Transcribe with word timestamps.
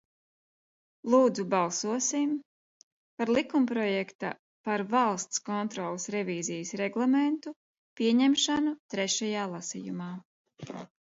"Lūdzu, 1.15 1.43
balsosim 1.51 2.31
par 3.19 3.33
likumprojekta 3.37 4.33
"Par 4.69 4.85
Valsts 4.95 5.45
kontroles 5.53 6.11
revīzijas 6.19 6.75
reglamentu" 6.85 7.57
pieņemšanu 8.03 8.77
trešajā 8.95 9.49
lasījumā!" 9.57 10.13